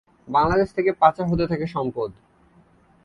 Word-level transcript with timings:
বাংলাদেশ 0.27 0.69
থেকে 0.71 0.91
পাচার 0.93 1.25
হতে 1.27 1.45
থাকে 1.47 1.65
সম্পদ। 1.67 2.09